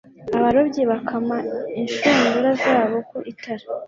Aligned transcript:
abarobyi 0.37 0.81
bakama 0.91 1.37
inshundura 1.81 2.49
zabo 2.63 2.97
ku 3.09 3.17
itara 3.31 3.65